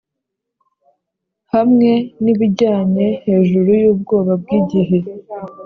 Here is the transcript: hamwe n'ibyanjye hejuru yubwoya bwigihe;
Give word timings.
hamwe 1.53 1.91
n'ibyanjye 2.23 3.07
hejuru 3.25 3.69
yubwoya 3.81 4.33
bwigihe; 4.41 4.97